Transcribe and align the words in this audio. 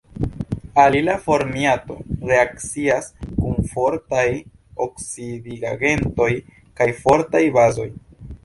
Alila 0.83 1.17
formiato 1.25 1.97
reakcias 2.31 3.11
kun 3.43 3.61
fortaj 3.75 4.25
oksidigagentoj 4.89 6.31
kaj 6.81 6.93
fortaj 7.05 7.45
bazoj. 7.61 7.91